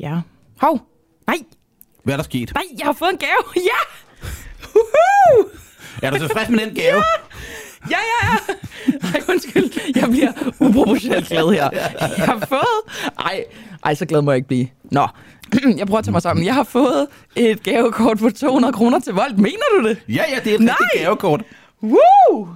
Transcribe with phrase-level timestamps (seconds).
[0.00, 0.20] Ja.
[0.60, 0.80] Hov!
[1.26, 1.36] Nej!
[2.04, 2.52] Hvad er der sket?
[2.54, 3.44] Nej, jeg har fået en gave!
[3.70, 3.80] Ja!
[4.74, 5.48] Woohoo!
[6.02, 7.02] Er du tilfreds med den gave?
[7.90, 8.54] Ja, ja, ja!
[9.14, 9.94] Ej, undskyld.
[9.96, 11.70] Jeg bliver uproportionelt glad her.
[12.18, 13.10] Jeg har fået...
[13.18, 13.44] Ej,
[13.84, 14.66] ej, så glad må jeg ikke blive.
[14.84, 15.08] Nå,
[15.78, 16.46] jeg prøver at tage mig sammen.
[16.46, 17.06] Jeg har fået
[17.36, 19.38] et gavekort på 200 kroner til Volt.
[19.38, 19.98] Mener du det?
[20.08, 20.76] Ja, ja, det er et Nej!
[20.98, 21.42] gavekort.
[21.82, 22.48] Woo!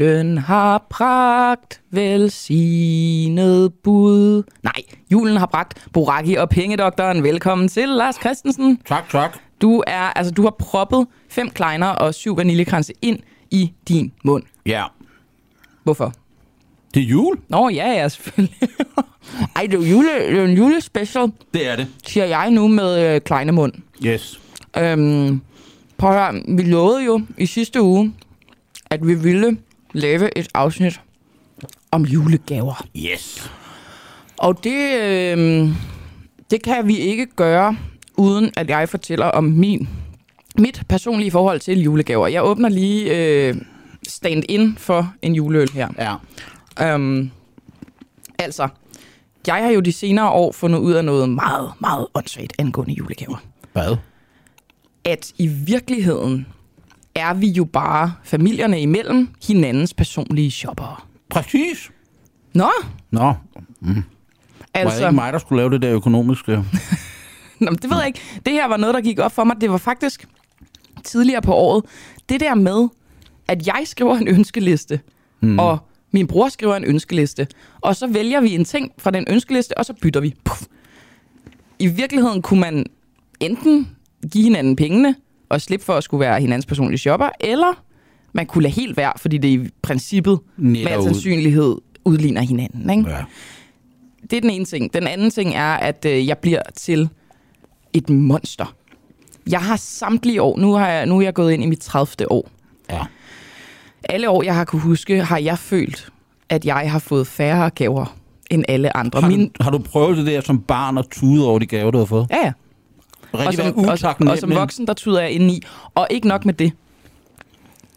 [0.00, 4.42] Julen har bragt velsignet bud.
[4.62, 4.82] Nej,
[5.12, 7.22] julen har bragt Boraki og Pengedoktoren.
[7.22, 8.78] Velkommen til, Lars Christensen.
[8.86, 9.38] Tak, tak.
[9.62, 13.18] Du er, altså du har proppet fem kleiner og syv vaniljekranse ind
[13.50, 14.42] i din mund.
[14.66, 14.84] Ja.
[15.84, 16.12] Hvorfor?
[16.94, 17.36] Det er jul.
[17.48, 18.56] Nå, ja, ja, selvfølgelig.
[19.56, 21.86] Ej, det er jule, det er en julespecial, Det er det.
[22.06, 23.72] siger jeg nu med øh, kleinemund.
[24.06, 24.40] Yes.
[24.78, 25.40] Øhm,
[25.98, 28.12] prøv at høre, vi lovede jo i sidste uge,
[28.90, 29.56] at vi ville
[29.92, 31.00] lave et afsnit
[31.90, 32.86] om julegaver.
[32.96, 33.50] Yes.
[34.36, 35.68] Og det, øh,
[36.50, 37.76] det kan vi ikke gøre,
[38.16, 39.88] uden at jeg fortæller om min,
[40.58, 42.26] mit personlige forhold til julegaver.
[42.26, 43.54] Jeg åbner lige øh,
[44.08, 45.88] stand-in for en juleøl her.
[45.98, 46.94] Ja.
[46.94, 47.30] Øhm,
[48.38, 48.68] altså,
[49.46, 53.36] jeg har jo de senere år fundet ud af noget meget, meget åndssvagt angående julegaver.
[53.72, 53.96] Hvad?
[55.04, 56.46] At i virkeligheden
[57.14, 60.96] er vi jo bare familierne imellem hinandens personlige shoppere.
[61.30, 61.90] Præcis.
[62.54, 62.70] Nå,
[63.10, 63.34] Nå, var
[63.84, 64.02] det
[64.74, 65.06] altså...
[65.06, 66.52] ikke mig, der skulle lave det der økonomiske?
[67.60, 68.20] Nå, men det ved jeg ikke.
[68.46, 69.60] Det her var noget, der gik op for mig.
[69.60, 70.28] Det var faktisk
[71.04, 71.84] tidligere på året.
[72.28, 72.88] Det der med,
[73.48, 75.00] at jeg skriver en ønskeliste,
[75.40, 75.58] mm.
[75.58, 75.78] og
[76.10, 77.46] min bror skriver en ønskeliste,
[77.80, 80.34] og så vælger vi en ting fra den ønskeliste, og så bytter vi.
[80.44, 80.62] Puff.
[81.78, 82.86] I virkeligheden kunne man
[83.40, 83.96] enten
[84.32, 85.14] give hinanden pengene,
[85.50, 87.82] og slippe for at skulle være hinandens personlige shopper, eller
[88.32, 92.90] man kunne lade helt være, fordi det i princippet med Netter al sandsynlighed udligner hinanden.
[92.90, 93.10] Ikke?
[93.10, 93.24] Ja.
[94.30, 94.94] Det er den ene ting.
[94.94, 97.08] Den anden ting er, at øh, jeg bliver til
[97.92, 98.74] et monster.
[99.50, 102.32] Jeg har samtlige år, nu, har jeg, nu er jeg gået ind i mit 30.
[102.32, 102.48] år.
[102.90, 103.00] Ja.
[104.04, 106.08] Alle år, jeg har kunne huske, har jeg følt,
[106.48, 108.16] at jeg har fået færre gaver
[108.50, 109.20] end alle andre.
[109.20, 111.90] Har, Min, du, har du prøvet det der som barn og tude over de gaver,
[111.90, 112.26] du har fået?
[112.30, 112.52] ja, ja.
[113.32, 113.98] Og som, og,
[114.30, 115.62] og som voksen, der tyder jeg indeni.
[115.94, 116.72] Og ikke nok med det.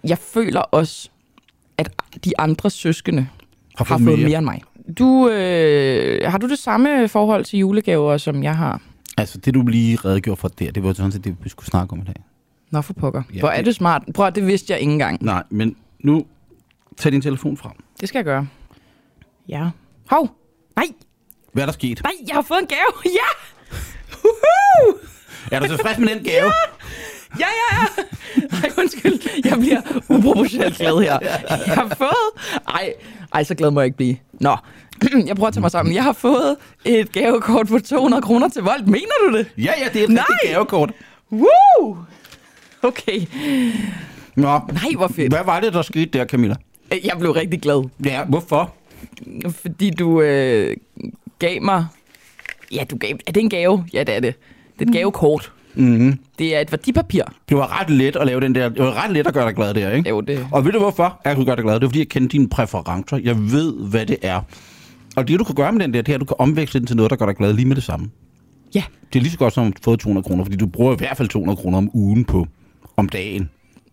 [0.03, 1.09] Jeg føler også,
[1.77, 1.91] at
[2.25, 4.27] de andre søskende Har har fået fået mere.
[4.27, 4.61] mere end mig.
[4.99, 8.81] Du, øh, har du det samme forhold til julegaver, som jeg har?
[9.17, 11.93] Altså, det du lige redegjorde for der, det var sådan set det, vi skulle snakke
[11.93, 12.15] om i dag.
[12.71, 13.23] Nå for pokker.
[13.33, 14.03] Ja, Hvor er det- smart.
[14.13, 15.23] Prøv det vidste jeg ikke engang.
[15.23, 16.25] Nej, men nu
[16.97, 17.71] tag din telefon frem.
[18.01, 18.47] Det skal jeg gøre.
[19.49, 19.69] Ja.
[20.09, 20.29] Hov!
[20.75, 20.85] Nej!
[21.53, 22.01] Hvad er der sket?
[22.03, 23.11] Nej, jeg har fået en gave!
[23.19, 23.29] Ja!
[24.23, 24.99] Woohoo!
[25.51, 26.51] Er du tilfreds med den gave?
[27.39, 28.03] Ja, ja, ja!
[28.63, 29.19] Ej, undskyld.
[29.45, 31.19] Jeg bliver uproportionelt glad her.
[31.67, 32.61] Jeg har fået...
[32.67, 32.93] Ej,
[33.33, 34.15] ej, så glad må jeg ikke blive.
[34.33, 34.55] Nå,
[35.25, 35.95] jeg prøver at tage mig sammen.
[35.95, 36.55] Jeg har fået
[36.85, 38.87] et gavekort på 200 kroner til Volt.
[38.87, 39.47] Mener du det?
[39.57, 40.23] Ja, ja, det er et Nej!
[40.29, 40.91] rigtigt gavekort.
[41.31, 41.97] Woo!
[42.81, 43.21] Okay.
[44.35, 45.33] Nå, Nej, hvor fedt.
[45.33, 46.55] hvad var det, der skete der, Camilla?
[47.03, 47.89] Jeg blev rigtig glad.
[48.05, 48.73] Ja, hvorfor?
[49.61, 50.77] Fordi du øh,
[51.39, 51.85] gav mig...
[52.71, 53.11] Ja, du gav...
[53.27, 53.85] Er det en gave?
[53.93, 54.35] Ja, det er det.
[54.87, 55.51] Det er et gavekort.
[55.75, 56.19] Mm-hmm.
[56.39, 57.23] Det er et værdipapir.
[57.49, 58.69] Det var ret let at lave den der.
[58.69, 60.09] Det var ret let at gøre dig glad der, ikke?
[60.09, 60.47] Jo, det...
[60.51, 61.75] Og ved du hvorfor jeg kunne gøre dig glad?
[61.75, 63.17] Det er fordi, jeg kender dine præferencer.
[63.23, 64.41] Jeg ved, hvad det er.
[65.15, 66.87] Og det, du kan gøre med den der, det er, at du kan omveksle den
[66.87, 68.09] til noget, der gør dig glad lige med det samme.
[68.75, 68.83] Ja.
[69.13, 71.17] Det er lige så godt som at få 200 kroner, fordi du bruger i hvert
[71.17, 72.47] fald 200 kroner om ugen på
[72.97, 73.49] om dagen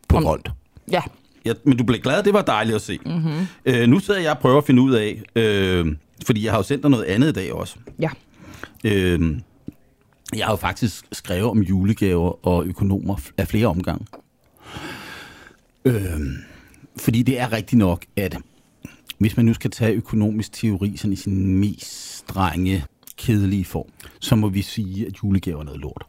[0.08, 0.50] på Om- Volt.
[0.92, 1.00] Ja.
[1.44, 2.98] Ja, men du blev glad, det var dejligt at se.
[3.06, 3.46] Mm-hmm.
[3.64, 5.86] Øh, nu sidder jeg og prøver at finde ud af, øh,
[6.26, 7.76] fordi jeg har jo sendt dig noget andet i dag også.
[8.00, 8.08] Ja.
[8.84, 9.20] Øh,
[10.36, 14.06] jeg har jo faktisk skrevet om julegaver og økonomer af flere omgange.
[15.84, 16.20] Øh,
[16.96, 18.36] fordi det er rigtigt nok, at
[19.18, 22.84] hvis man nu skal tage økonomisk teori sådan i sin mest strenge,
[23.16, 23.88] kedelige form,
[24.20, 26.02] så må vi sige, at julegaver er noget lort.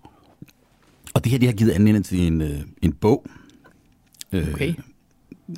[1.13, 3.25] Og det her, det har givet anledning til en, øh, en bog,
[4.31, 4.73] øh, Okay.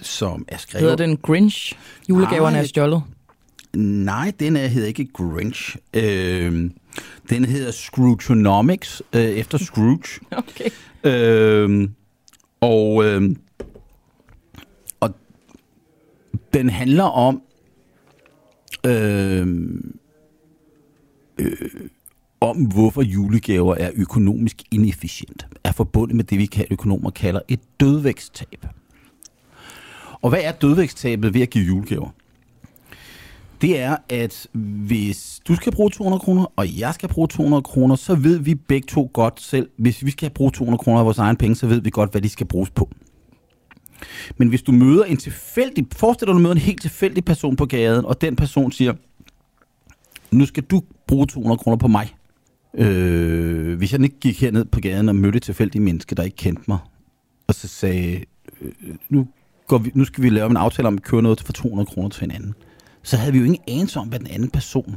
[0.02, 0.82] som er skrevet...
[0.82, 1.74] Hedder den Grinch?
[2.10, 2.62] Julegaverne Nej.
[2.62, 3.04] er stjålet.
[3.76, 5.76] Nej, den er, hedder ikke Grinch.
[5.94, 6.72] Øh,
[7.30, 10.20] den hedder Scroogeonomics, øh, efter Scrooge.
[10.38, 10.70] Okay.
[11.04, 11.90] Øh,
[12.62, 13.36] og, øh,
[15.00, 15.10] og
[16.54, 17.42] den handler om
[18.86, 19.48] øh,
[21.38, 21.70] øh,
[22.42, 27.60] om hvorfor julegaver er økonomisk inefficient, er forbundet med det, vi kan, økonomer kalder et
[27.80, 28.66] dødvægtstab.
[30.22, 32.10] Og hvad er dødvægtstabet ved at give julegaver?
[33.64, 34.48] Det er, at
[34.88, 38.56] hvis du skal bruge 200 kroner, og jeg skal bruge 200 kroner, så ved vi
[38.56, 41.68] begge to godt selv, hvis vi skal bruge 200 kroner af vores egen penge, så
[41.68, 42.90] ved vi godt, hvad de skal bruges på.
[44.38, 47.56] Men hvis du møder en tilfældig, forestil dig, at du møder en helt tilfældig person
[47.56, 48.94] på gaden, og den person siger,
[50.32, 52.16] nu skal du bruge 200 kroner på mig.
[52.74, 56.38] Øh, hvis jeg ikke gik herned på gaden og mødte et tilfældigt menneske, der ikke
[56.38, 56.78] kendte mig,
[57.48, 58.24] og så sagde,
[58.62, 58.72] øh,
[59.10, 59.28] nu,
[59.68, 62.10] går vi, nu skal vi lave en aftale om at køre noget for 200 kroner
[62.10, 62.56] til hinanden,
[63.04, 64.96] så havde vi jo ingen anelse om, hvad den anden person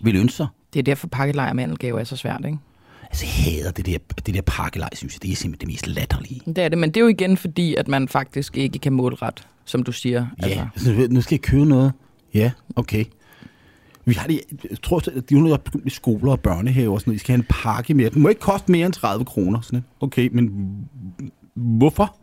[0.00, 0.46] ville ønske sig.
[0.72, 2.58] Det er derfor pakkelej og mandelgave er så svært, ikke?
[3.02, 5.22] Altså, jeg hader det der, det der pakkelej, synes jeg.
[5.22, 6.40] Det er simpelthen det mest latterlige.
[6.46, 9.46] Det er det, men det er jo igen fordi, at man faktisk ikke kan målret,
[9.64, 10.26] som du siger.
[10.42, 11.06] Ja, altså.
[11.10, 11.92] nu skal jeg købe noget.
[12.34, 13.04] Ja, okay.
[14.04, 14.40] Vi har det,
[14.70, 17.16] jeg tror, at de er begyndt i skoler og børnehaver og sådan noget.
[17.16, 18.10] I skal have en pakke mere.
[18.10, 19.60] Den må ikke koste mere end 30 kroner.
[19.60, 20.50] Sådan Okay, men
[21.54, 22.16] hvorfor?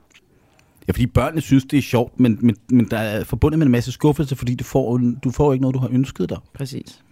[0.88, 3.72] Ja, fordi børnene synes, det er sjovt, men, men, men der er forbundet med en
[3.72, 6.38] masse skuffelse, fordi du får, du får ikke noget, du har ønsket dig.
[6.54, 7.04] Præcis.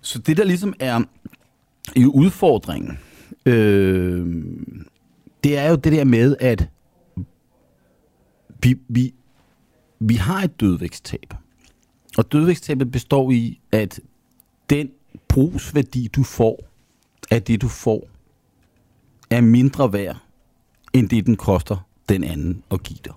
[0.00, 1.02] Så det, der ligesom er
[1.96, 2.98] i udfordringen,
[3.46, 4.44] øh,
[5.44, 6.68] det er jo det der med, at
[8.62, 9.14] vi, vi,
[9.98, 11.34] vi har et dødvægtstab.
[12.18, 14.00] Og dødvægtstabet består i, at
[14.70, 14.90] den
[15.28, 16.64] brugsværdi, du får
[17.30, 18.08] af det, du får,
[19.30, 20.16] er mindre værd,
[20.92, 23.12] end det, den koster den anden at give dig.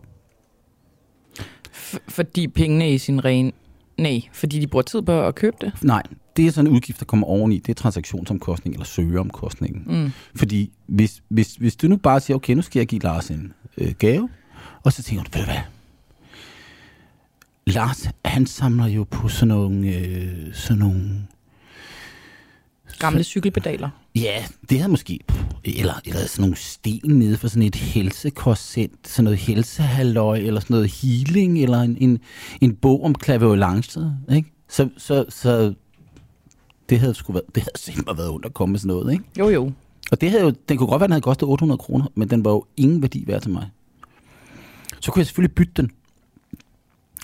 [1.73, 3.53] F- fordi pengene i sin ren...
[3.97, 5.83] Nej, fordi de bruger tid på at købe det?
[5.83, 6.03] Nej,
[6.37, 7.57] det er sådan en udgift, der kommer oveni.
[7.57, 10.03] Det er transaktionsomkostning eller søgeomkostningen.
[10.03, 10.11] Mm.
[10.35, 13.53] Fordi hvis, hvis, hvis du nu bare siger, okay, nu skal jeg give Lars en
[13.77, 14.29] øh, gave,
[14.83, 15.61] og så tænker du, ved du hvad,
[17.67, 21.27] Lars, han samler jo på sådan nogle, øh, sådan nogle
[22.99, 23.89] Gamle cykelpedaler.
[24.15, 25.19] Ja, det havde måske...
[25.63, 30.73] Eller, eller sådan nogle sten nede for sådan et helsekorsent, sådan noget helsehalløj, eller sådan
[30.73, 32.19] noget healing, eller en, en,
[32.61, 34.51] en bog om klaverolance, ikke?
[34.69, 35.73] Så, så, så
[36.89, 39.23] det havde sgu været, det havde simpelthen været ondt at komme med sådan noget, ikke?
[39.39, 39.71] Jo, jo.
[40.11, 42.45] Og det havde jo, den kunne godt være, den havde kostet 800 kroner, men den
[42.45, 43.69] var jo ingen værdi værd til mig.
[44.99, 45.91] Så kunne jeg selvfølgelig bytte den.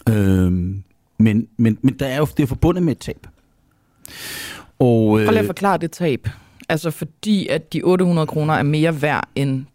[0.10, 0.84] Øhm,
[1.18, 3.28] men, men, men der er jo, det er forbundet med et tab.
[4.80, 6.28] Og, øh, Prøv lige at forklare det tab.
[6.70, 9.66] Altså fordi, at de 800 kroner er mere værd end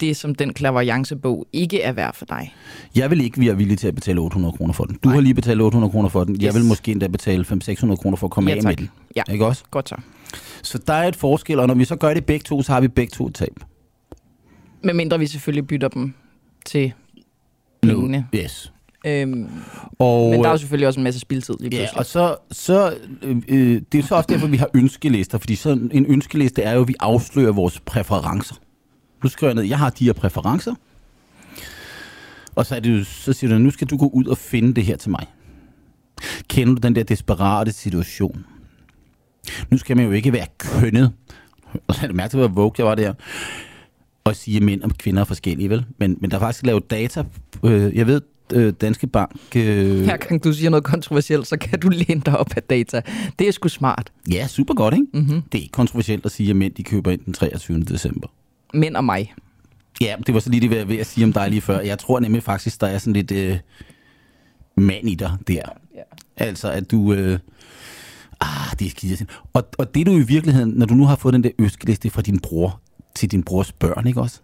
[0.00, 2.54] det, som den klaverjancebog ikke er værd for dig.
[2.96, 4.98] Jeg vil ikke være villig til at betale 800 kroner for den.
[5.04, 5.14] Du Nej.
[5.14, 6.34] har lige betalt 800 kroner for den.
[6.34, 6.42] Yes.
[6.42, 8.90] Jeg vil måske endda betale 500-600 kroner for at komme ja, af med den.
[9.16, 9.64] Ja, ikke også?
[9.70, 9.96] godt så.
[10.62, 12.80] Så der er et forskel, og når vi så gør det begge to, så har
[12.80, 13.54] vi begge to et tab.
[14.82, 16.14] Med mindre vi selvfølgelig bytter dem
[16.64, 16.92] til
[17.82, 18.26] pengene.
[18.34, 18.72] Yes.
[19.06, 19.48] Øhm,
[19.98, 21.90] og, men der er jo øh, selvfølgelig også en masse spildtid lige pludselig.
[21.94, 25.54] Ja, og så, så øh, øh, det er så også derfor, vi har ønskelister, fordi
[25.54, 28.54] sådan en ønskeliste er jo, at vi afslører vores præferencer.
[29.22, 30.74] Nu skriver jeg ned, jeg har de her præferencer,
[32.54, 34.74] og så, er det jo, så siger du, nu skal du gå ud og finde
[34.74, 35.26] det her til mig.
[36.48, 38.44] Kender du den der desperate situation?
[39.70, 41.12] Nu skal man jo ikke være kønnet.
[41.86, 43.12] Og så det mærke til, hvor vogue jeg var der
[44.24, 45.86] og sige, at mænd og kvinder er forskellige, vel?
[45.98, 47.24] Men, men der er faktisk lavet data.
[47.64, 48.20] Øh, jeg ved,
[48.52, 49.56] øh, Danske Bank...
[49.56, 50.04] Øh...
[50.04, 53.00] Her kan du sige noget kontroversielt, så kan du læne dig op af data.
[53.38, 54.12] Det er sgu smart.
[54.30, 55.06] Ja, super godt, ikke?
[55.14, 55.42] Mm-hmm.
[55.42, 57.80] Det er ikke kontroversielt at sige, at mænd de køber ind den 23.
[57.80, 58.28] december.
[58.74, 59.34] Mænd og mig.
[60.00, 61.80] Ja, det var så lige det, jeg ved at sige om dig lige før.
[61.80, 63.58] Jeg tror nemlig faktisk, der er sådan lidt øh,
[64.76, 65.62] mand i dig der.
[65.94, 66.02] Ja.
[66.36, 67.12] Altså, at du...
[67.12, 67.38] Øh,
[68.40, 69.26] ah, det er skide.
[69.52, 72.22] Og, og det du i virkeligheden, når du nu har fået den der øskeliste fra
[72.22, 72.80] din bror
[73.14, 74.40] til din brors børn, ikke også?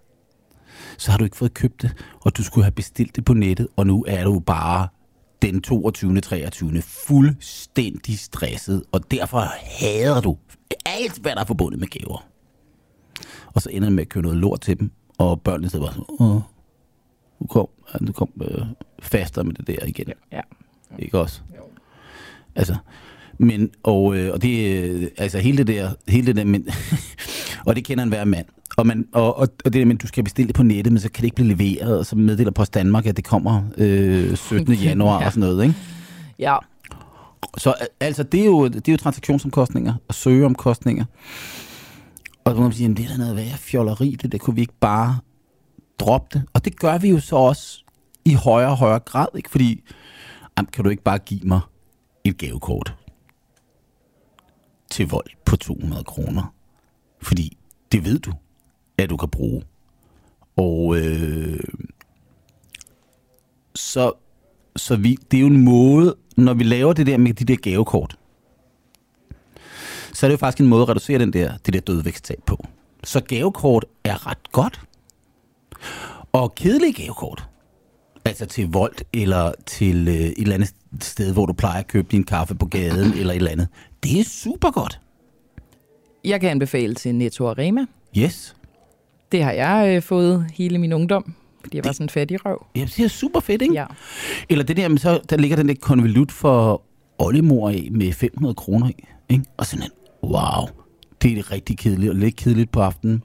[0.98, 3.68] Så har du ikke fået købt det, og du skulle have bestilt det på nettet,
[3.76, 4.88] og nu er du bare
[5.42, 6.20] den 22.
[6.20, 6.82] 23.
[6.82, 10.36] fuldstændig stresset, og derfor hader du
[10.86, 12.26] alt, hvad der er forbundet med gaver.
[13.46, 15.94] Og så ender det med at købe noget lort til dem, og børnene sidder bare
[15.94, 16.40] sådan, åh,
[17.40, 17.68] nu kom,
[18.00, 18.66] nu kom øh,
[18.98, 20.06] fastere med det der igen.
[20.08, 20.36] Ja.
[20.36, 20.42] ja.
[20.98, 21.40] Ikke også?
[21.56, 21.62] Jo.
[22.54, 22.76] Altså,
[23.38, 26.68] men, og, øh, og det, øh, altså hele det der, hele det der, men,
[27.66, 28.46] og det kender en hver mand.
[28.76, 30.92] Og, man, og, og, og det der med, at du skal bestille det på nettet,
[30.92, 33.62] men så kan det ikke blive leveret, og så meddeler Post Danmark, at det kommer
[33.78, 34.74] øh, 17.
[34.74, 35.26] januar ja.
[35.26, 35.76] og sådan noget, ikke?
[36.38, 36.56] Ja.
[37.58, 41.04] Så altså, det er jo, det er jo transaktionsomkostninger og søgeomkostninger.
[42.44, 44.54] Og så må man sige, at det er da noget værre fjolleri, det, det kunne
[44.54, 45.18] vi ikke bare
[45.98, 46.42] droppe det.
[46.52, 47.84] Og det gør vi jo så også
[48.24, 49.50] i højere og højere grad, ikke?
[49.50, 49.82] Fordi,
[50.58, 51.60] jamen, kan du ikke bare give mig
[52.24, 52.94] et gavekort
[54.90, 56.54] til vold på 200 kroner?
[57.22, 57.58] Fordi
[57.92, 58.32] det ved du
[58.98, 59.62] at du kan bruge.
[60.56, 61.60] Og øh,
[63.74, 64.12] så,
[64.76, 67.56] så vi, det er jo en måde, når vi laver det der med de der
[67.56, 68.16] gavekort,
[70.12, 72.66] så er det jo faktisk en måde at reducere den der, det der dødvæksttab på.
[73.04, 74.80] Så gavekort er ret godt.
[76.32, 77.48] Og kedelige gavekort,
[78.24, 82.08] altså til vold eller til øh, et eller andet sted, hvor du plejer at købe
[82.10, 83.68] din kaffe på gaden eller et eller andet.
[84.02, 85.00] Det er super godt.
[86.24, 87.86] Jeg kan anbefale til Netto og Rema.
[88.18, 88.56] Yes.
[89.34, 92.66] Det har jeg øh, fået hele min ungdom, fordi jeg var sådan en fattig røv.
[92.76, 93.74] Ja, det er super fedt, ikke?
[93.74, 93.86] Ja.
[94.48, 96.82] Eller det der, men så der ligger den der konvolut for
[97.18, 99.04] oldemor af med 500 kroner i.
[99.28, 99.44] Ikke?
[99.56, 99.90] Og sådan en,
[100.30, 100.68] wow,
[101.22, 103.22] det er rigtig kedeligt og lidt kedeligt på aftenen.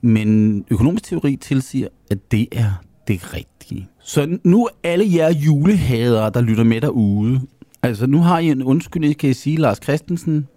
[0.00, 2.70] Men økonomisk teori tilsiger, at det er
[3.08, 3.88] det rigtige.
[4.00, 7.40] Så nu alle jer julehadere, der lytter med derude,
[7.82, 10.48] altså nu har I en undskyldning, kan I sige, Lars Christensen,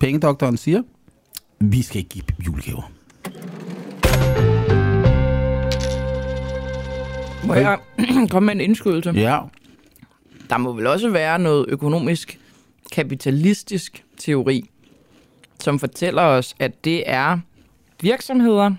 [0.00, 0.82] pengedoktoren siger,
[1.60, 2.90] vi skal ikke give julegaver.
[7.46, 7.78] Må jeg
[8.30, 9.10] komme med en indskydelse?
[9.10, 9.40] Ja,
[10.50, 12.40] Der må vel også være noget økonomisk
[12.92, 14.70] kapitalistisk teori,
[15.60, 17.38] som fortæller os, at det er
[18.00, 18.74] virksomheder,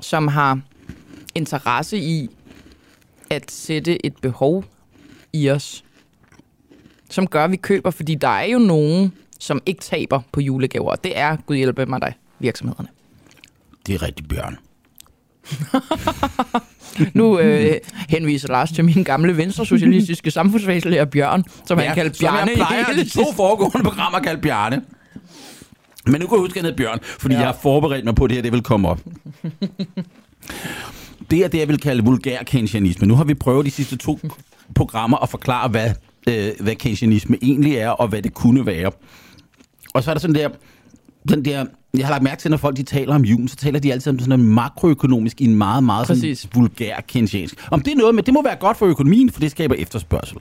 [0.00, 0.60] som har
[1.34, 2.28] interesse i
[3.30, 4.64] at sætte et behov
[5.32, 5.84] i os,
[7.10, 10.90] som gør, at vi køber, fordi der er jo nogen, som ikke taber på julegaver,
[10.90, 12.88] og det er, Gud hjælpe mig dig, virksomhederne.
[13.86, 14.58] det er rigtig bjørn.
[17.14, 17.74] Nu øh,
[18.08, 22.84] henviser Lars til min gamle venstresocialistiske samfundsfæslærer Bjørn, som han kaldte som Bjarne jeg plejer
[23.04, 24.82] de to foregående programmer kaldt Bjarne.
[26.06, 27.40] Men nu kan jeg huske, at han hed Bjørn, fordi ja.
[27.40, 27.46] Ja.
[27.46, 29.00] jeg har forberedt mig på, at det her det vil komme op.
[31.30, 33.06] Det er det, jeg vil kalde vulgær keynesianisme.
[33.06, 34.18] Nu har vi prøvet de sidste to
[34.74, 35.90] programmer at forklare, hvad,
[36.28, 38.90] øh, hvad keynesianisme egentlig er, og hvad det kunne være.
[39.94, 40.48] Og så er der sådan der,
[41.28, 43.78] den der, jeg har lagt mærke til, når folk de taler om julen, så taler
[43.78, 47.66] de altid om sådan noget makroøkonomisk i en meget, meget sådan vulgær keynesiansk.
[47.70, 50.38] Om det er noget med, det må være godt for økonomien, for det skaber efterspørgsel.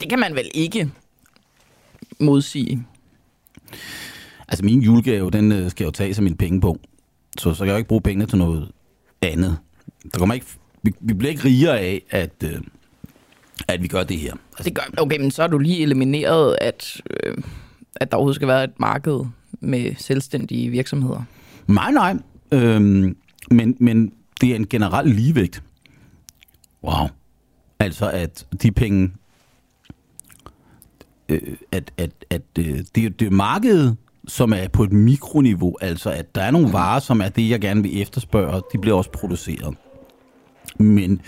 [0.00, 0.90] Det kan man vel ikke
[2.20, 2.86] modsige.
[4.48, 6.78] Altså min julegave, den øh, skal jeg jo tage som en penge på.
[7.38, 8.68] Så, så kan jeg jo ikke bruge pengene til noget
[9.22, 9.58] andet.
[10.12, 10.46] Der kommer ikke,
[10.82, 12.60] vi, vi bliver ikke rigere af, at, øh,
[13.68, 14.32] at vi gør det her.
[14.32, 17.36] Altså, Det gør, okay, men så har du lige elimineret, at, øh,
[18.00, 19.20] at der overhovedet skal være et marked
[19.60, 21.22] med selvstændige virksomheder.
[21.66, 22.16] nej, nej.
[22.52, 23.16] Øhm,
[23.50, 25.62] men, men det er en generel ligevægt.
[26.84, 27.08] Wow.
[27.78, 29.12] Altså at de penge,
[31.28, 31.40] øh,
[31.72, 33.96] at, at, at øh, det, det er markedet,
[34.28, 37.60] som er på et mikroniveau, altså at der er nogle varer, som er det, jeg
[37.60, 39.76] gerne vil efterspørge, de bliver også produceret.
[40.78, 41.20] Men,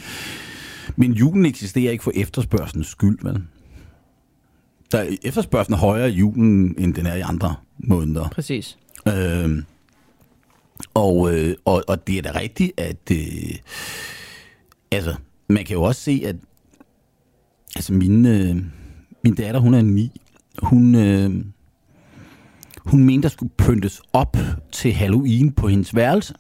[0.97, 3.43] men julen eksisterer ikke for efterspørgselens skyld, vel?
[4.93, 8.29] Der er efterspørgselen er højere i julen, end den er i andre måneder.
[8.29, 8.79] Præcis.
[9.09, 9.63] Øh,
[10.95, 13.55] og, øh, og, og det er da rigtigt, at øh,
[14.91, 15.15] altså,
[15.49, 16.37] man kan jo også se, at
[17.77, 18.57] altså min, øh,
[19.25, 20.21] min datter, hun er ni,
[20.63, 21.45] hun, øh,
[22.79, 24.37] hun mente, der skulle pyntes op
[24.73, 26.35] til Halloween på hendes værelse.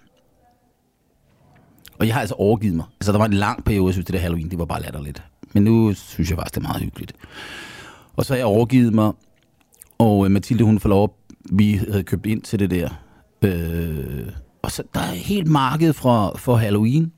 [1.98, 2.86] Og jeg har altså overgivet mig.
[3.00, 5.22] Altså, der var en lang periode, jeg synes, det der Halloween, det var bare latterligt.
[5.52, 7.12] Men nu synes jeg faktisk, det er meget hyggeligt.
[8.18, 9.12] Og så har jeg overgivet mig,
[9.98, 11.16] og øh, Mathilde, hun får lov,
[11.52, 12.88] vi havde købt ind til det der.
[13.42, 14.26] Øh,
[14.62, 17.12] og så der er helt marked fra, for Halloween.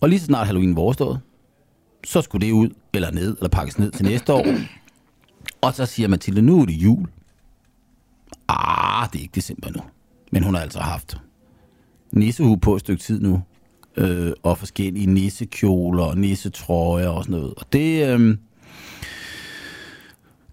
[0.00, 1.20] Og lige så snart Halloween var overstået,
[2.04, 4.44] så skulle det ud, eller ned, eller pakkes ned til næste år.
[5.60, 7.06] Og så siger Mathilde, nu er det jul.
[8.48, 9.80] Ah, det er ikke december nu.
[10.32, 11.20] Men hun har altså haft
[12.12, 13.42] nissehue på et stykke tid nu.
[13.96, 17.54] Øh, og forskellige nissekjoler og nissetrøjer og sådan noget.
[17.56, 18.08] Og det...
[18.08, 18.36] Øh,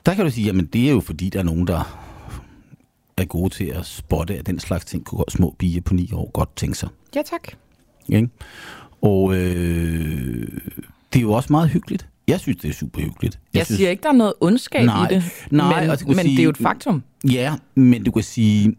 [0.06, 1.98] der kan du sige, jamen det er jo fordi, der er nogen, der
[3.18, 6.32] er gode til at spotte, at den slags ting kunne små piger på ni år
[6.32, 6.90] godt tænke sig.
[7.16, 7.48] Ja, tak.
[8.10, 8.30] Ikke?
[9.02, 10.48] Og øh,
[11.14, 12.08] det er jo også meget hyggeligt.
[12.28, 13.40] Jeg synes, det er super hyggeligt.
[13.54, 16.16] Jeg synes, siger ikke, der er noget ondskab Nej, i det, nej, men, og men
[16.18, 17.04] sige- det er jo et faktum.
[17.32, 18.76] Ja, men du kan sige,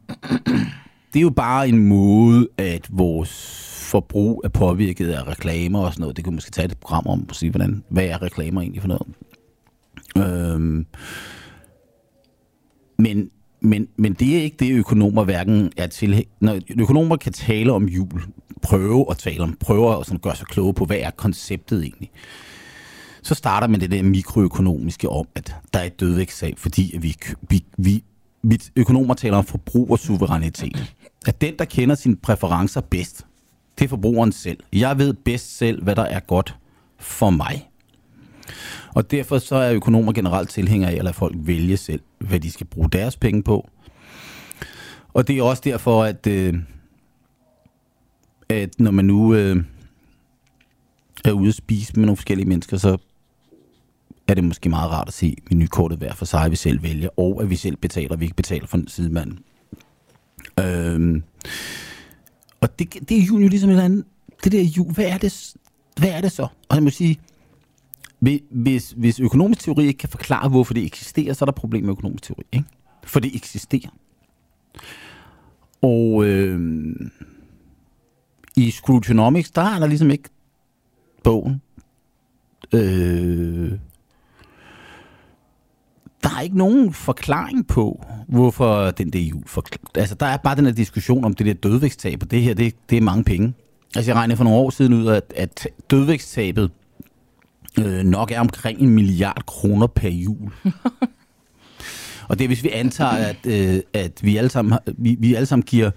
[1.13, 3.59] det er jo bare en måde, at vores
[3.91, 6.17] forbrug er påvirket af reklamer og sådan noget.
[6.17, 8.89] Det kunne måske tage et program om og sige, hvordan, hvad er reklamer egentlig for
[8.89, 9.07] noget.
[10.17, 10.87] Øhm,
[12.99, 16.25] men, men, men det er ikke det, økonomer hverken er til.
[16.41, 18.23] Når økonomer kan tale om jul,
[18.63, 22.11] prøve at tale om, prøve at sådan gøre sig kloge på, hvad er konceptet egentlig,
[23.23, 27.17] så starter man det der mikroøkonomiske om, at der er et dødvægtssag, fordi at vi,
[27.49, 28.05] vi, vi,
[28.43, 30.95] vi økonomer taler om forbrugersuverænitet.
[31.27, 33.27] At den, der kender sine præferencer bedst,
[33.79, 34.59] det er forbrugeren selv.
[34.73, 36.57] Jeg ved bedst selv, hvad der er godt
[36.99, 37.69] for mig.
[38.95, 42.51] Og derfor så er økonomer generelt tilhængere af at lade folk vælge selv, hvad de
[42.51, 43.69] skal bruge deres penge på.
[45.15, 46.55] Og det er også derfor, at, øh,
[48.49, 49.65] at når man nu øh,
[51.25, 52.99] er ude at spise med nogle forskellige mennesker, så
[54.29, 57.09] er det måske meget rart at se menukortet hver for sig, at vi selv vælger,
[57.17, 59.39] og at vi selv betaler, vi ikke betaler for sidemanden.
[60.61, 61.23] Øhm,
[62.61, 64.05] og det, det er jo ligesom et eller andet,
[64.45, 65.55] det der jul, hvad er det,
[65.97, 66.43] hvad er det så?
[66.43, 67.19] Og jeg må sige,
[68.51, 71.91] hvis, hvis økonomisk teori ikke kan forklare, hvorfor det eksisterer, så er der problem med
[71.91, 72.43] økonomisk teori.
[72.53, 72.67] Ikke?
[73.05, 73.91] For det eksisterer.
[75.83, 76.97] Og øh,
[78.57, 80.29] i Scroogenomics, der er der ligesom ikke
[81.25, 81.63] bogen.
[82.75, 83.73] Øh,
[86.23, 89.43] der er ikke nogen forklaring på, hvorfor den der jul...
[89.95, 92.75] Altså, der er bare den her diskussion om det der dødvægtstab, og det her, det,
[92.91, 93.55] det er mange penge.
[93.97, 96.71] Altså, jeg regnede for nogle år siden ud, at, at dødvægtstabet
[97.79, 100.53] øh, nok er omkring en milliard kroner per jul.
[102.29, 105.47] og det er, hvis vi antager, at, øh, at vi, alle sammen, vi, vi alle
[105.47, 105.91] sammen giver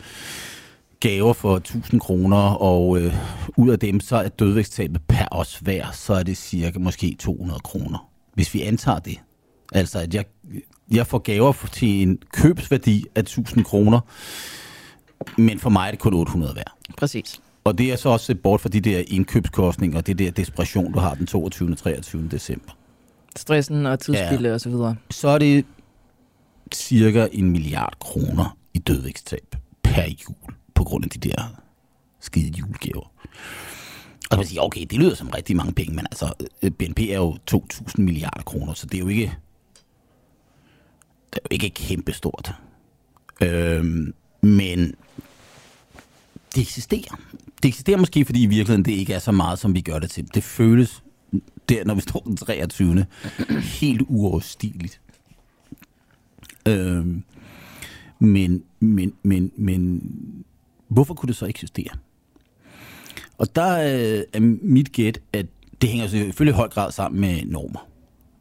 [0.99, 3.13] gaver for 1000 kroner, og øh,
[3.57, 7.59] ud af dem, så er dødvægtstabet per os hver, så er det cirka måske 200
[7.59, 8.09] kroner.
[8.33, 9.19] Hvis vi antager det.
[9.71, 10.25] Altså, at jeg,
[10.91, 13.99] jeg får gaver til en købsværdi af 1000 kroner,
[15.37, 16.71] men for mig er det kun 800 værd.
[16.97, 17.41] Præcis.
[17.65, 20.93] Og det er så også set bort fra de der indkøbskostninger og det der desperation,
[20.93, 21.71] du har den 22.
[21.71, 22.27] og 23.
[22.31, 22.71] december.
[23.35, 24.53] Stressen og tidsspilde ja.
[24.53, 24.95] og så videre.
[25.11, 25.65] Så er det
[26.73, 31.61] cirka en milliard kroner i dødvægtstab per jul på grund af de der
[32.19, 33.11] skide julegaver.
[34.31, 37.15] Og man siger, okay, det lyder som rigtig mange penge, men altså, øh, BNP er
[37.15, 39.33] jo 2.000 milliarder kroner, så det er jo ikke,
[41.33, 42.53] det er jo ikke kæmpestort.
[43.41, 44.95] Øhm, men
[46.55, 47.19] det eksisterer.
[47.63, 50.09] Det eksisterer måske, fordi i virkeligheden det ikke er så meget, som vi gør det
[50.09, 50.33] til.
[50.33, 51.03] Det føles
[51.69, 53.05] der, når vi står den 23.
[53.79, 55.01] helt uoverstigeligt.
[56.67, 57.23] Øhm,
[58.19, 60.01] men, men, men, men
[60.87, 61.89] hvorfor kunne det så eksistere?
[63.37, 65.45] Og der øh, er mit gæt, at
[65.81, 67.87] det hænger selvfølgelig i høj grad sammen med normer.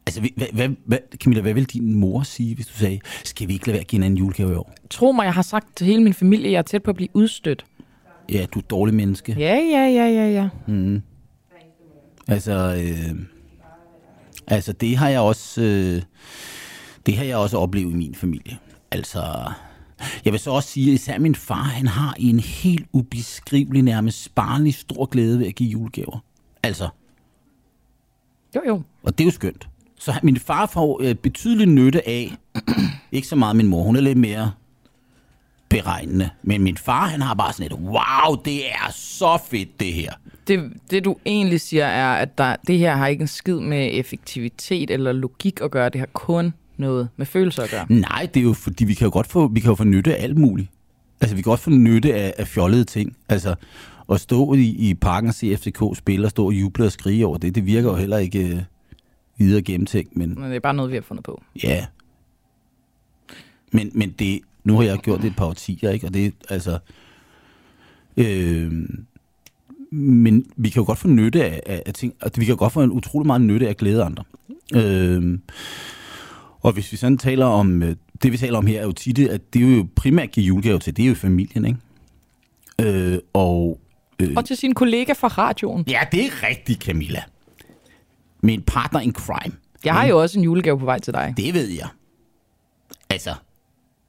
[0.07, 3.53] Altså, hvad, hvad, hvad, Camilla, hvad vil din mor sige, hvis du sagde, skal vi
[3.53, 4.75] ikke lade være at give en julegave i år?
[4.89, 6.95] Tro mig, jeg har sagt til hele min familie, at jeg er tæt på at
[6.95, 7.65] blive udstødt.
[8.31, 9.35] Ja, du er et dårligt menneske.
[9.39, 10.49] Ja, ja, ja, ja, ja.
[10.67, 11.01] Mm.
[12.27, 13.15] Altså, øh,
[14.47, 16.01] altså, det har jeg også, øh,
[17.05, 18.57] det har jeg også oplevet i min familie.
[18.91, 19.51] Altså,
[20.25, 24.23] jeg vil så også sige, at især min far, han har en helt ubeskrivelig, nærmest
[24.23, 26.23] sparlig stor glæde ved at give julegaver.
[26.63, 26.89] Altså.
[28.55, 28.81] Jo, jo.
[29.03, 29.67] Og det er jo skønt.
[29.99, 32.35] Så min far får øh, betydelig nytte af,
[33.11, 34.51] ikke så meget min mor, hun er lidt mere
[35.69, 36.29] beregnende.
[36.43, 40.13] Men min far, han har bare sådan et, wow, det er så fedt det her.
[40.47, 43.89] Det, det du egentlig siger er, at der, det her har ikke en skid med
[43.93, 45.89] effektivitet eller logik at gøre.
[45.89, 47.85] Det har kun noget med følelser at gøre.
[47.89, 50.15] Nej, det er jo fordi, vi kan jo godt få, vi kan jo få nytte
[50.15, 50.69] af alt muligt.
[51.21, 53.17] Altså, vi kan også få nytte af, af fjollede ting.
[53.29, 53.55] Altså,
[54.11, 57.25] at stå i, i parken og se FCK spille og stå og juble og skrige
[57.25, 58.61] over det, det virker jo heller ikke øh,
[59.37, 60.17] videre gennemtænkt.
[60.17, 61.43] Men, men det er bare noget, vi har fundet på.
[61.63, 61.85] Ja.
[63.71, 66.07] Men, men det, nu har jeg gjort det et par årtier, ikke?
[66.07, 66.79] Og det altså...
[68.17, 68.71] Øh,
[69.91, 72.73] men vi kan jo godt få nytte af, af, af ting, og vi kan godt
[72.73, 74.23] få en utrolig meget nytte af at glæde andre.
[74.75, 75.39] Øh,
[76.61, 79.19] og hvis vi sådan taler om, øh, det vi taler om her er jo tit,
[79.19, 81.79] at det er jo primært give julegave til, det er jo familien, ikke?
[82.81, 83.79] Øh, og,
[84.19, 85.83] øh, og til sin kollega fra radioen.
[85.87, 87.23] Ja, det er rigtigt, Camilla.
[88.41, 89.55] Min partner in crime.
[89.85, 91.33] Jeg har jo også en julegave på vej til dig.
[91.37, 91.87] Det ved jeg.
[93.09, 93.33] Altså,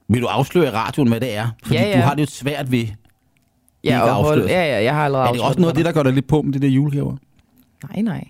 [0.09, 1.49] vil du afsløre radioen, hvad det er?
[1.63, 1.97] Fordi ja, ja.
[1.97, 2.87] du har det jo svært ved
[3.85, 5.93] ja, og hold, ja, ja, jeg har allerede Er det også noget af det, der
[5.93, 7.17] gør dig lidt på med det der julegaver?
[7.91, 8.25] Nej, nej.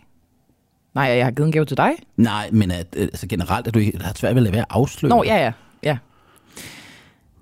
[0.95, 1.93] Nej, jeg har givet en gave til dig.
[2.17, 4.65] Nej, men at, øh, altså generelt, at du ikke har svært ved at lade være
[4.71, 5.11] afsløre.
[5.11, 5.53] Nå, ja, ja.
[5.83, 5.99] ja.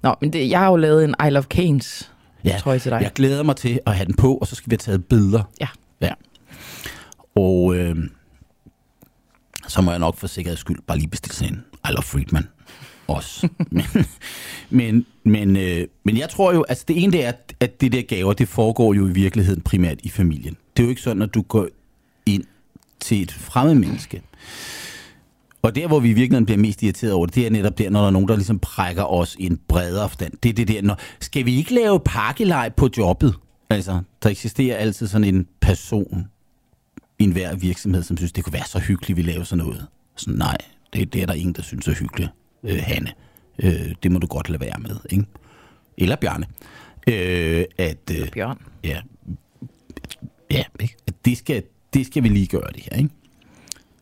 [0.03, 2.13] Nå, men det, jeg har jo lavet en I Love Canes
[2.45, 3.01] ja, trøje til dig.
[3.03, 5.43] Jeg glæder mig til at have den på, og så skal vi have taget billeder.
[5.61, 5.69] Ja.
[6.01, 6.13] Ja.
[7.37, 7.97] Og øh,
[9.69, 12.47] så må jeg nok for sikkerheds skyld bare lige bestille sådan en i Love Friedman
[13.07, 13.49] også.
[13.71, 13.85] men,
[14.71, 18.03] men, men, øh, men jeg tror jo, altså det ene det er, at det der
[18.03, 20.57] gaver, det foregår jo i virkeligheden primært i familien.
[20.77, 21.69] Det er jo ikke sådan, at du går
[22.27, 22.45] ind
[23.01, 24.23] til et fremmed menneske.
[25.63, 27.91] Og der, hvor vi i virkeligheden bliver mest irriteret over det, det er netop der,
[27.91, 30.33] når der er nogen, der ligesom prækker os i en bredere forstand.
[30.43, 33.35] Det er det der, når, skal vi ikke lave pakkelej på jobbet?
[33.71, 36.25] Altså, der eksisterer altid sådan en person
[37.19, 39.87] i enhver virksomhed, som synes, det kunne være så hyggeligt, vi laver sådan noget.
[40.17, 40.57] Så nej,
[40.95, 42.31] det, det er der ingen, der synes er hyggeligt
[42.63, 43.13] øh, Hanne.
[43.59, 45.25] Øh, det må du godt lade være med, ikke?
[45.99, 46.47] Eller Bjarne.
[47.09, 48.59] Øh, at, øh, Bjørn.
[48.85, 49.01] Ja,
[50.51, 50.97] ja ikke?
[51.07, 51.63] At det, skal,
[51.95, 53.11] det skal vi lige gøre det her, ikke?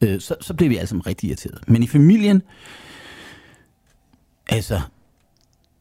[0.00, 1.68] Øh, så, så bliver vi alle sammen rigtig irriteret.
[1.68, 2.42] Men i familien,
[4.48, 4.80] altså,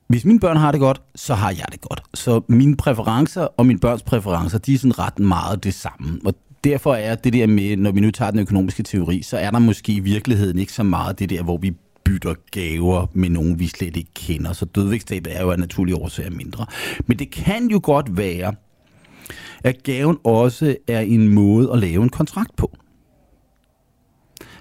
[0.08, 2.04] hvis mine børn har det godt, så har jeg det godt.
[2.13, 6.19] Så mine præferencer og mine børns præferencer, de er sådan ret meget det samme.
[6.26, 9.52] Og derfor er det der med, når vi nu tager den økonomiske teori, så er
[9.52, 13.60] der måske i virkeligheden ikke så meget det der, hvor vi bytter gaver med nogen,
[13.60, 14.54] vi slet ikke kender.
[14.54, 16.65] Så dødvægtstabet er jo af naturlige årsager mindre.
[17.08, 18.54] Men det kan jo godt være,
[19.63, 22.78] at gaven også er en måde at lave en kontrakt på.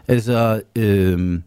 [0.09, 1.41] Altså, øh,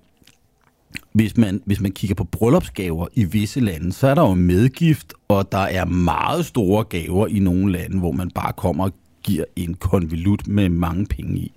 [1.13, 5.13] hvis, man, hvis man kigger på bryllupsgaver i visse lande, så er der jo medgift,
[5.27, 8.91] og der er meget store gaver i nogle lande, hvor man bare kommer og
[9.23, 11.51] giver en konvolut med mange penge i.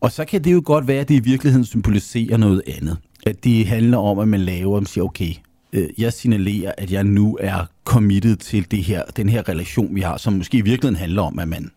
[0.00, 2.96] Og så kan det jo godt være, at det i virkeligheden symboliserer noget andet.
[3.26, 5.34] At det handler om, at man laver og siger, okay,
[5.72, 10.00] øh, jeg signalerer, at jeg nu er committed til det her, den her relation, vi
[10.00, 11.70] har, som måske i virkeligheden handler om, at man,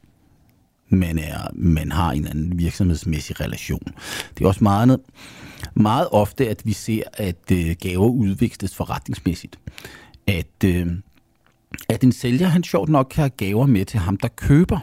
[0.89, 3.83] man, er, man har en anden virksomhedsmæssig relation.
[4.37, 4.99] Det er også meget,
[5.73, 9.59] meget ofte, at vi ser, at øh, gaver udveksles forretningsmæssigt.
[10.27, 10.87] At, øh,
[11.89, 14.79] at en sælger, han sjovt nok kan have gaver med til ham, der køber.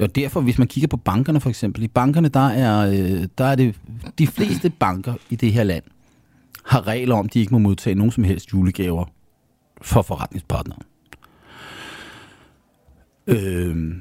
[0.00, 3.44] Og derfor, hvis man kigger på bankerne for eksempel, i bankerne, der er, øh, der
[3.44, 3.80] er det
[4.18, 5.84] de fleste banker i det her land,
[6.64, 9.04] har regler om, at de ikke må modtage nogen som helst julegaver
[9.82, 10.82] for forretningspartneren.
[13.26, 13.96] Øh,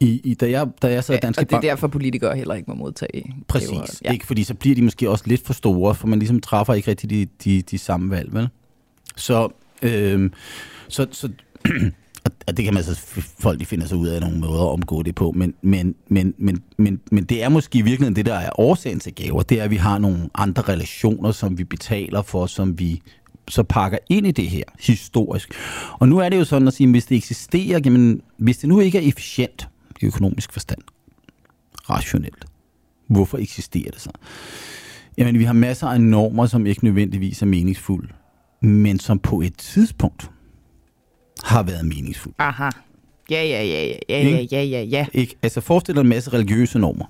[0.00, 1.62] i, i, da, jeg, da jeg sad i Danske og det er Bank...
[1.62, 3.70] derfor, politikere heller ikke må modtage Præcis.
[3.70, 3.86] gaver.
[4.04, 4.12] Ja.
[4.12, 6.90] Ikke, fordi så bliver de måske også lidt for store, for man ligesom træffer ikke
[6.90, 8.48] rigtig de, de, de samme valg, vel?
[9.16, 9.48] Så,
[9.82, 10.30] øh,
[10.88, 11.28] så, så
[12.46, 13.00] og det kan man så,
[13.40, 16.34] folk de finder sig ud af nogle måder at omgå det på, men, men, men,
[16.38, 19.60] men, men, men det er måske i virkeligheden det, der er årsagen til gaver, det
[19.60, 23.02] er, at vi har nogle andre relationer, som vi betaler for, som vi
[23.48, 25.54] så pakker ind i det her historisk.
[25.98, 28.68] Og nu er det jo sådan at sige, at hvis det eksisterer, jamen, hvis det
[28.68, 29.68] nu ikke er efficient
[30.00, 30.78] i økonomisk forstand.
[31.90, 32.44] Rationelt.
[33.06, 34.10] Hvorfor eksisterer det så?
[35.18, 38.08] Jamen, vi har masser af normer, som ikke nødvendigvis er meningsfulde,
[38.60, 40.30] men som på et tidspunkt
[41.44, 42.34] har været meningsfulde.
[42.38, 42.70] Aha.
[43.30, 45.06] Ja, ja, ja, ja, ja, ja, ja, ja.
[45.12, 45.36] Ikke?
[45.42, 47.04] Altså, forestil dig en masse religiøse normer.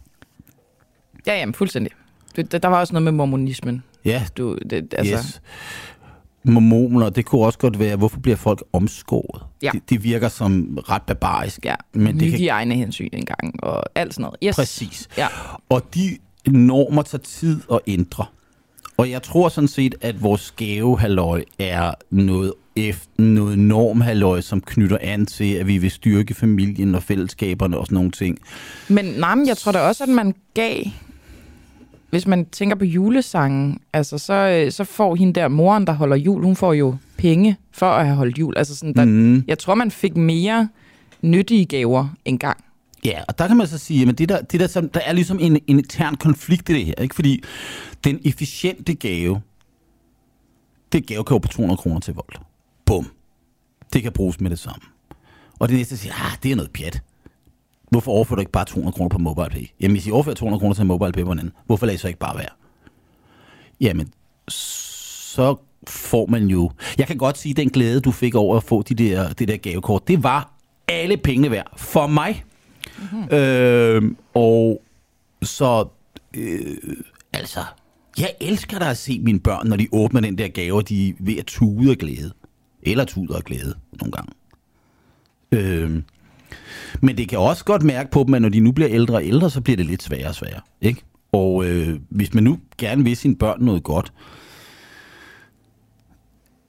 [1.26, 1.92] Ja, jamen, fuldstændig.
[2.36, 3.82] Der, der var også noget med mormonismen.
[4.04, 4.26] Ja.
[4.36, 5.14] Du, det, altså.
[5.14, 5.40] yes.
[6.46, 9.42] Mormoner, det kunne også godt være, hvorfor bliver folk omskåret?
[9.62, 9.70] Ja.
[9.72, 11.64] Det, det virker som ret barbarisk.
[11.64, 14.36] ja, Men det kan- egne hensyn engang, og alt sådan noget.
[14.44, 14.56] Yes.
[14.56, 15.08] Præcis.
[15.18, 15.26] Ja.
[15.68, 18.24] Og de normer tager tid at ændre.
[18.96, 24.98] Og jeg tror sådan set, at vores gavehalløj er noget, efter, noget normhalløj, som knytter
[25.00, 28.38] an til, at vi vil styrke familien og fællesskaberne og sådan nogle ting.
[28.88, 30.82] Men nej, men jeg tror da også, at man gav...
[32.10, 36.16] Hvis man tænker på julesangen, altså så, øh, så får hende der moren, der holder
[36.16, 38.54] jul, hun får jo penge for at have holdt jul.
[38.56, 39.44] Altså sådan, der, Mm.
[39.48, 40.68] Jeg tror, man fik mere
[41.22, 42.64] nyttige gaver engang.
[43.04, 45.38] Ja, og der kan man så sige, at det der, det der, der er ligesom
[45.40, 47.14] en, en intern konflikt i det her, ikke?
[47.14, 47.42] fordi
[48.04, 49.40] den efficiente gave,
[50.92, 52.36] det er et gavekøb på 200 kroner til vold.
[52.86, 53.10] Bum.
[53.92, 54.82] Det kan bruges med det samme.
[55.58, 57.02] Og det næste siger, ah, det er noget pjat.
[57.90, 59.66] Hvorfor overfører du ikke bare 200 kroner på MobilePay?
[59.80, 62.08] Jamen, hvis I overfører 200 kroner til MobilePay på en anden, hvorfor lader I så
[62.08, 62.48] ikke bare være?
[63.80, 64.12] Jamen,
[64.48, 65.56] så
[65.88, 66.70] får man jo...
[66.98, 69.48] Jeg kan godt sige, at den glæde, du fik over at få de der, det
[69.48, 70.52] der gavekort, det var
[70.88, 72.44] alle pengene værd for mig.
[72.98, 73.36] Mm-hmm.
[73.36, 74.02] Øh,
[74.34, 74.82] og
[75.42, 75.88] så...
[76.36, 76.76] Øh,
[77.32, 77.60] altså,
[78.18, 81.08] jeg elsker da at se mine børn, når de åbner den der gave, og de
[81.08, 82.32] er ved at tude af glæde.
[82.82, 84.32] Eller tude af glæde nogle gange.
[85.52, 86.02] Øh,
[87.00, 89.24] men det kan også godt mærke på dem, at når de nu bliver ældre og
[89.24, 90.60] ældre, så bliver det lidt sværere og sværere.
[90.80, 91.02] Ikke?
[91.32, 94.12] Og øh, hvis man nu gerne vil sine børn noget godt,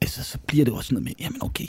[0.00, 1.66] altså, så bliver det også noget med, jamen okay,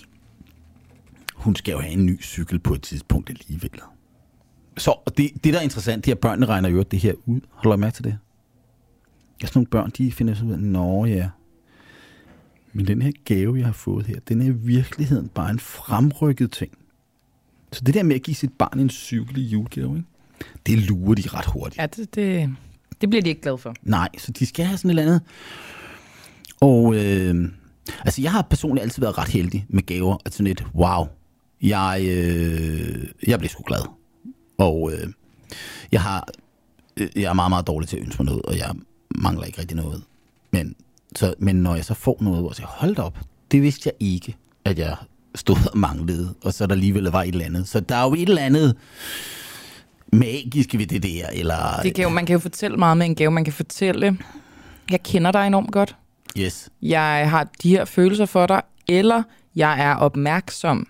[1.35, 3.71] hun skal jo have en ny cykel på et tidspunkt alligevel.
[4.77, 7.13] Så og det, det, der er interessant, det er, at børnene regner jo det her
[7.25, 7.39] ud.
[7.55, 8.17] Har du lagt mærke til det?
[9.41, 11.29] Ja, sådan nogle børn, de finder sig ud af, nå ja,
[12.73, 16.51] men den her gave, jeg har fået her, den er i virkeligheden bare en fremrykket
[16.51, 16.71] ting.
[17.71, 20.07] Så det der med at give sit barn en cykel i julegave, ikke?
[20.65, 21.77] det lurer de ret hurtigt.
[21.77, 22.55] Ja, det, det,
[23.01, 23.73] det bliver de ikke glade for.
[23.83, 25.21] Nej, så de skal have sådan et eller andet.
[26.61, 27.51] Og øh,
[28.05, 30.17] altså, jeg har personligt altid været ret heldig med gaver.
[30.25, 31.05] Altså sådan et, wow,
[31.61, 33.89] jeg, øh, jeg blev sgu glad.
[34.57, 35.07] Og øh,
[35.91, 36.27] jeg har,
[36.97, 38.75] øh, jeg er meget, meget dårlig til at ønske mig noget, og jeg
[39.15, 40.03] mangler ikke rigtig noget.
[40.51, 40.75] Men,
[41.15, 43.19] så, men når jeg så får noget, hvor jeg hold op,
[43.51, 44.95] det vidste jeg ikke, at jeg
[45.35, 47.67] stod og manglede, og så der alligevel var et eller andet.
[47.67, 48.75] Så der er jo et eller andet
[50.13, 51.79] magisk ved det der, eller...
[51.83, 53.31] Det kan jo, man kan jo fortælle meget med en gave.
[53.31, 54.17] Man kan fortælle,
[54.91, 55.95] jeg kender dig enormt godt.
[56.37, 59.23] Yes, Jeg har de her følelser for dig, eller
[59.55, 60.87] jeg er opmærksom.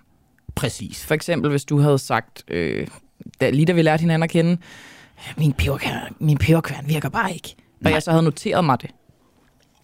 [0.56, 1.06] præcis.
[1.06, 2.88] For eksempel, hvis du havde sagt, øh,
[3.42, 4.58] da, lige da vi lærte hinanden at kende,
[5.38, 7.56] min peberkværn, min peberkværn virker bare ikke.
[7.60, 7.94] Og Nej.
[7.94, 8.90] jeg så havde noteret mig det.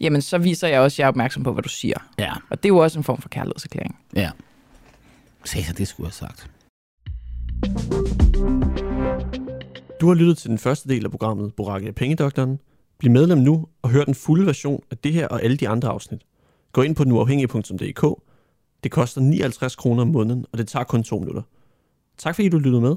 [0.01, 1.97] Jamen, så viser jeg også, at jeg er opmærksom på, hvad du siger.
[2.19, 3.95] Ja, Og det er jo også en form for kærlighedserklæring.
[4.15, 4.29] ja.
[5.45, 6.51] Sagde det skulle jeg have sagt.
[10.01, 12.60] Du har lyttet til den første del af programmet Boracke af Pengedoktoren.
[12.99, 15.89] Bliv medlem nu og hør den fulde version af det her og alle de andre
[15.89, 16.21] afsnit.
[16.71, 18.21] Gå ind på nuafhængig.dk.
[18.84, 21.41] Det koster 59 kroner om måneden, og det tager kun to minutter.
[22.17, 22.95] Tak fordi du lyttede med.